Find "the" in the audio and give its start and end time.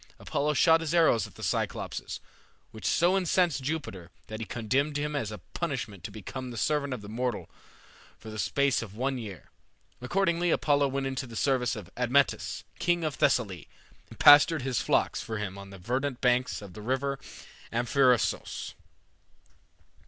1.35-1.43, 6.49-6.57, 8.31-8.39, 11.27-11.35, 15.69-15.77, 16.73-16.81